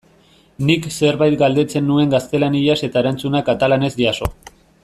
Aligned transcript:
Nik 0.69 0.87
zerbait 0.95 1.35
galdetzen 1.43 1.87
nuen 1.91 2.15
gaztelaniaz 2.15 2.79
eta 2.91 3.05
erantzuna 3.05 3.47
katalanez 3.51 3.95
jaso. 4.07 4.35